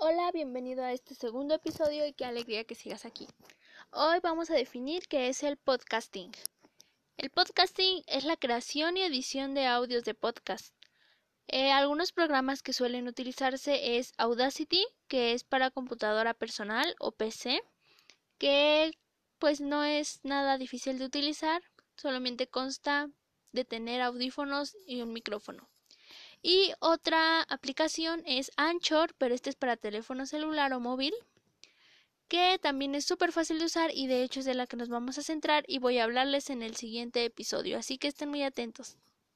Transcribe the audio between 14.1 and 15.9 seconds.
Audacity, que es para